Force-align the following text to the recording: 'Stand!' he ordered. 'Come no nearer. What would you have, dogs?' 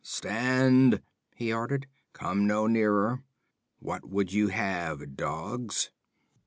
'Stand!' 0.03 1.03
he 1.35 1.53
ordered. 1.53 1.85
'Come 2.13 2.47
no 2.47 2.65
nearer. 2.65 3.23
What 3.77 4.03
would 4.09 4.33
you 4.33 4.47
have, 4.47 5.15
dogs?' 5.15 5.91